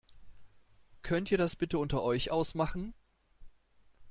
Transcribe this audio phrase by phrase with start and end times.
[1.03, 2.95] Könnt ihr das bitte unter euch ausmachen?